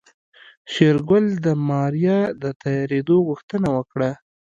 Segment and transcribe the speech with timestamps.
[0.71, 4.11] شېرګل د ماريا د تيارېدو غوښتنه وکړه.